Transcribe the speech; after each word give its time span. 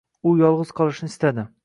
U 0.29 0.31
yolg`iz 0.39 0.71
qolishni 0.79 1.11
istadi 1.13 1.45